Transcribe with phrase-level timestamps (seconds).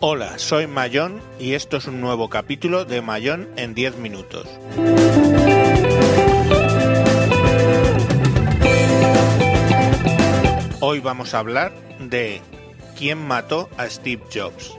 [0.00, 4.46] Hola, soy Mayón y esto es un nuevo capítulo de Mayón en 10 minutos.
[10.78, 12.40] Hoy vamos a hablar de
[12.96, 14.78] quién mató a Steve Jobs.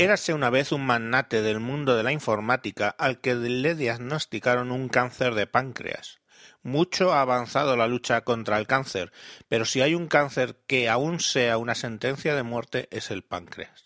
[0.00, 4.88] Érase una vez un magnate del mundo de la informática al que le diagnosticaron un
[4.88, 6.20] cáncer de páncreas.
[6.62, 9.12] Mucho ha avanzado la lucha contra el cáncer,
[9.50, 13.84] pero si hay un cáncer que aún sea una sentencia de muerte es el páncreas.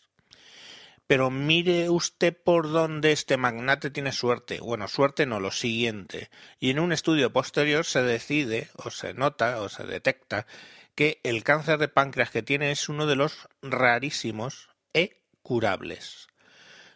[1.08, 4.60] Pero mire usted por dónde este magnate tiene suerte.
[4.60, 6.30] Bueno, suerte no, lo siguiente.
[6.60, 10.46] Y en un estudio posterior se decide, o se nota, o se detecta,
[10.94, 14.68] que el cáncer de páncreas que tiene es uno de los rarísimos
[15.44, 16.26] curables.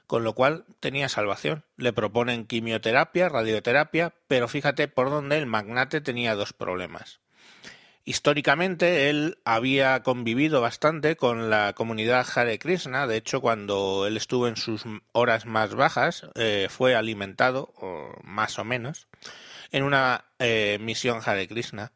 [0.08, 1.64] Con lo cual tenía salvación.
[1.76, 7.20] Le proponen quimioterapia, radioterapia, pero fíjate por dónde el magnate tenía dos problemas.
[8.08, 14.48] Históricamente él había convivido bastante con la comunidad Hare Krishna, de hecho cuando él estuvo
[14.48, 17.74] en sus horas más bajas eh, fue alimentado,
[18.24, 19.08] más o menos,
[19.70, 21.92] en una eh, misión Hare Krishna.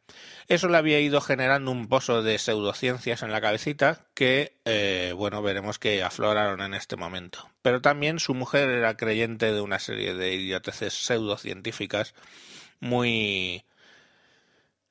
[0.49, 5.43] Eso le había ido generando un pozo de pseudociencias en la cabecita que, eh, bueno,
[5.43, 7.49] veremos que afloraron en este momento.
[7.63, 12.15] Pero también su mujer era creyente de una serie de idioteces pseudocientíficas
[12.81, 13.65] muy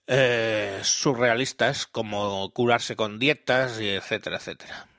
[0.08, 4.91] eh, surrealistas como curarse con dietas etcétera, etcétera.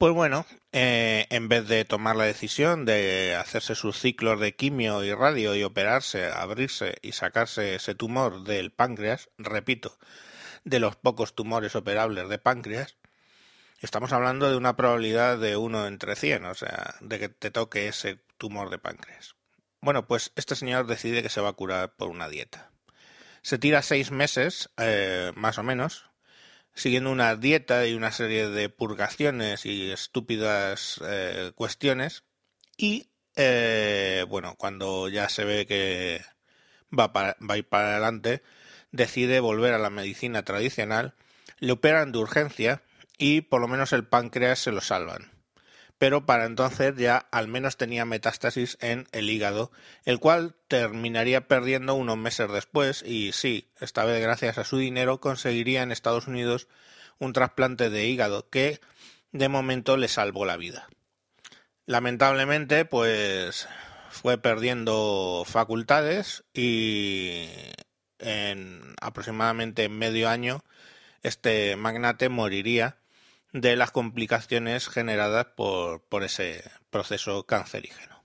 [0.00, 5.04] Pues bueno, eh, en vez de tomar la decisión de hacerse sus ciclos de quimio
[5.04, 9.98] y radio y operarse, abrirse y sacarse ese tumor del páncreas, repito,
[10.64, 12.96] de los pocos tumores operables de páncreas,
[13.82, 17.86] estamos hablando de una probabilidad de 1 entre 100, o sea, de que te toque
[17.86, 19.34] ese tumor de páncreas.
[19.82, 22.70] Bueno, pues este señor decide que se va a curar por una dieta.
[23.42, 26.10] Se tira seis meses, eh, más o menos,
[26.74, 32.24] siguiendo una dieta y una serie de purgaciones y estúpidas eh, cuestiones.
[32.76, 36.22] Y eh, bueno, cuando ya se ve que
[36.96, 38.42] va, para, va a ir para adelante,
[38.92, 41.14] decide volver a la medicina tradicional,
[41.58, 42.82] le operan de urgencia
[43.18, 45.29] y por lo menos el páncreas se lo salvan
[46.00, 49.70] pero para entonces ya al menos tenía metástasis en el hígado,
[50.06, 55.20] el cual terminaría perdiendo unos meses después y sí, esta vez gracias a su dinero
[55.20, 56.68] conseguiría en Estados Unidos
[57.18, 58.80] un trasplante de hígado que
[59.32, 60.88] de momento le salvó la vida.
[61.84, 63.68] Lamentablemente, pues
[64.08, 67.46] fue perdiendo facultades y
[68.18, 70.64] en aproximadamente medio año
[71.22, 72.99] este magnate moriría
[73.52, 78.20] de las complicaciones generadas por, por ese proceso cancerígeno.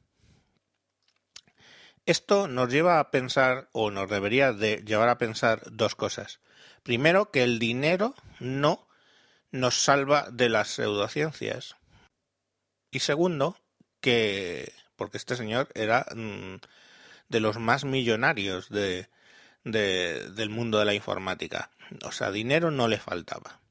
[2.05, 6.39] Esto nos lleva a pensar, o nos debería de llevar a pensar dos cosas.
[6.83, 8.87] Primero, que el dinero no
[9.51, 11.77] nos salva de las pseudociencias.
[12.91, 13.57] Y segundo,
[14.01, 16.57] que, porque este señor era mm,
[17.29, 19.09] de los más millonarios de,
[19.63, 21.71] de, del mundo de la informática.
[22.03, 23.61] O sea, dinero no le faltaba.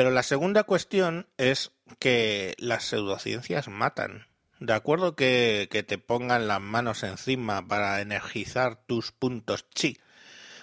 [0.00, 4.28] Pero la segunda cuestión es que las pseudociencias matan.
[4.58, 9.98] De acuerdo que, que te pongan las manos encima para energizar tus puntos chi,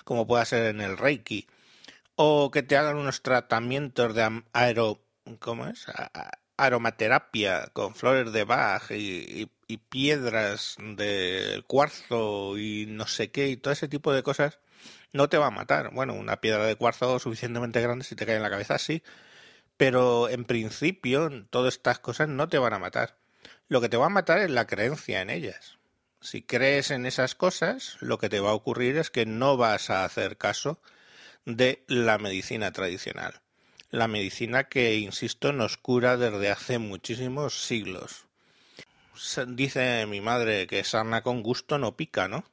[0.06, 1.46] como pueda ser en el Reiki,
[2.16, 5.04] o que te hagan unos tratamientos de aero,
[6.58, 13.58] aromaterapia con flores de Bach y, y, piedras de cuarzo y no sé qué y
[13.58, 14.58] todo ese tipo de cosas
[15.14, 15.92] no te va a matar.
[15.94, 19.04] Bueno, una piedra de cuarzo suficientemente grande si te cae en la cabeza, sí.
[19.78, 23.18] Pero en principio, todas estas cosas no te van a matar.
[23.68, 25.78] Lo que te va a matar es la creencia en ellas.
[26.20, 29.90] Si crees en esas cosas, lo que te va a ocurrir es que no vas
[29.90, 30.82] a hacer caso
[31.46, 33.42] de la medicina tradicional.
[33.92, 38.26] La medicina que, insisto, nos cura desde hace muchísimos siglos.
[39.48, 42.44] Dice mi madre que sarna con gusto no pica, ¿no?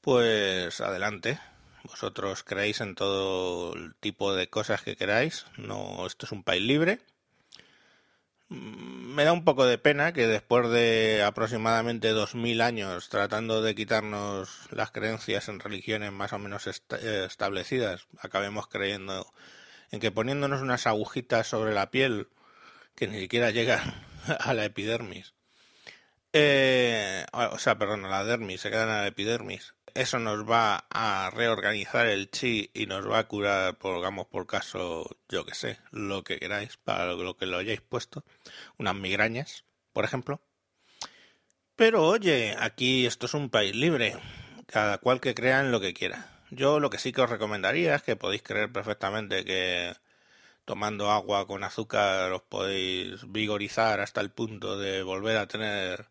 [0.00, 1.38] Pues adelante.
[1.84, 5.46] Vosotros creéis en todo el tipo de cosas que queráis.
[5.56, 7.00] No, esto es un país libre.
[8.48, 13.62] Mm, me da un poco de pena que después de aproximadamente dos mil años tratando
[13.62, 19.32] de quitarnos las creencias en religiones más o menos eh, establecidas, acabemos creyendo
[19.90, 22.28] en que poniéndonos unas agujitas sobre la piel
[22.96, 24.04] que ni siquiera llegan
[24.40, 25.34] a la epidermis,
[26.36, 30.86] eh, o sea, perdón, a la dermis, se quedan a la epidermis, eso nos va
[30.90, 35.78] a reorganizar el chi y nos va a curar, pongamos por caso, yo que sé,
[35.92, 38.24] lo que queráis, para lo que lo hayáis puesto,
[38.78, 40.40] unas migrañas, por ejemplo,
[41.76, 44.16] Pero oye, aquí esto es un país libre,
[44.66, 46.40] cada cual que crea en lo que quiera.
[46.50, 49.92] Yo lo que sí que os recomendaría es que podéis creer perfectamente que
[50.64, 56.06] tomando agua con azúcar os podéis vigorizar hasta el punto de volver a tener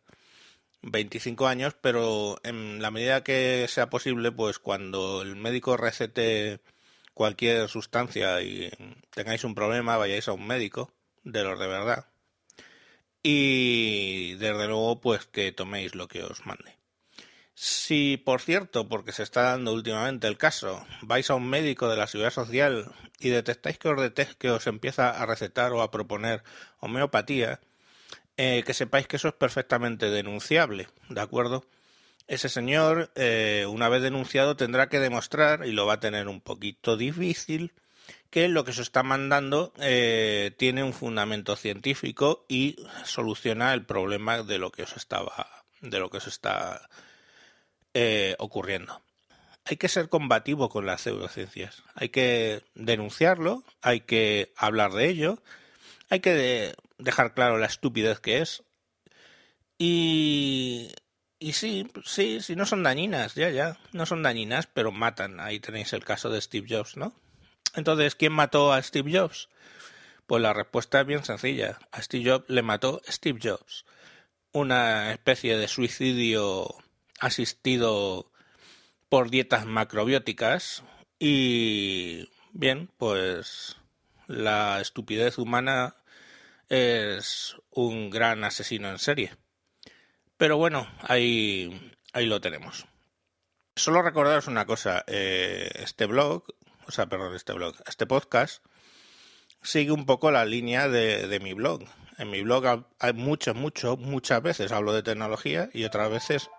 [0.83, 6.59] 25 años, pero en la medida que sea posible, pues cuando el médico recete
[7.13, 8.69] cualquier sustancia y
[9.11, 10.91] tengáis un problema, vayáis a un médico
[11.23, 12.07] de los de verdad.
[13.23, 16.77] Y desde luego, pues que toméis lo que os mande.
[17.55, 21.97] Si, por cierto, porque se está dando últimamente el caso, vais a un médico de
[21.97, 26.43] la seguridad social y detectáis que os, que os empieza a recetar o a proponer
[26.79, 27.61] homeopatía,
[28.37, 31.65] eh, que sepáis que eso es perfectamente denunciable, ¿de acuerdo?
[32.27, 36.41] Ese señor, eh, una vez denunciado, tendrá que demostrar, y lo va a tener un
[36.41, 37.73] poquito difícil,
[38.29, 44.41] que lo que se está mandando eh, tiene un fundamento científico y soluciona el problema
[44.41, 46.89] de lo que os estaba, de lo que os está
[48.39, 49.01] ocurriendo.
[49.65, 51.83] Hay que ser combativo con las pseudociencias.
[51.95, 55.39] Hay que denunciarlo, hay que hablar de ello,
[56.09, 58.63] hay que dejar claro la estupidez que es.
[59.77, 60.91] Y,
[61.39, 65.39] y sí, sí, sí, no son dañinas, ya, ya, no son dañinas, pero matan.
[65.39, 67.13] Ahí tenéis el caso de Steve Jobs, ¿no?
[67.75, 69.49] Entonces, ¿quién mató a Steve Jobs?
[70.27, 71.79] Pues la respuesta es bien sencilla.
[71.91, 73.85] A Steve Jobs le mató Steve Jobs.
[74.51, 76.67] Una especie de suicidio
[77.19, 78.31] asistido
[79.09, 80.83] por dietas macrobióticas
[81.19, 83.77] y bien, pues
[84.27, 85.95] la estupidez humana
[86.69, 89.35] es un gran asesino en serie.
[90.37, 92.85] Pero bueno, ahí, ahí lo tenemos.
[93.75, 96.43] Solo recordaros una cosa, eh, este blog,
[96.87, 98.63] o sea, perdón, este blog, este podcast
[99.61, 101.83] sigue un poco la línea de, de mi blog.
[102.17, 106.49] En mi blog hay mucho, mucho, muchas veces hablo de tecnología y otras veces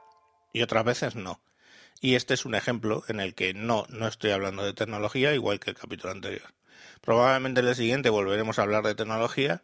[0.53, 1.41] y otras veces no.
[2.01, 5.61] Y este es un ejemplo en el que no, no estoy hablando de tecnología, igual
[5.61, 6.55] que el capítulo anterior.
[7.01, 9.63] Probablemente en el siguiente volveremos a hablar de tecnología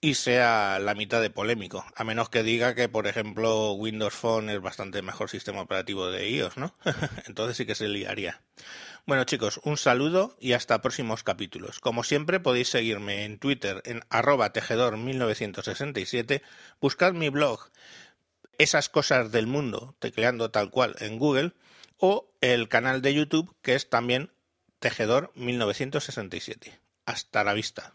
[0.00, 4.50] y sea la mitad de polémico, a menos que diga que, por ejemplo, Windows Phone
[4.50, 6.76] es bastante mejor sistema operativo de iOS, ¿no?
[7.26, 8.42] Entonces sí que se liaría.
[9.06, 11.80] Bueno chicos, un saludo y hasta próximos capítulos.
[11.80, 16.42] Como siempre podéis seguirme en Twitter en arroba tejedor1967,
[16.80, 17.70] buscad mi blog
[18.58, 21.52] Esas cosas del mundo, tecleando tal cual en Google,
[21.98, 24.32] o el canal de YouTube que es también
[24.84, 26.70] Tejedor1967.
[27.06, 27.90] Hasta la vista.